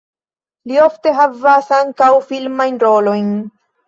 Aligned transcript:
Li 0.69 0.77
ofte 0.85 1.11
havas 1.17 1.69
ankaŭ 1.79 2.07
filmajn 2.31 2.81
rolojn. 2.85 3.29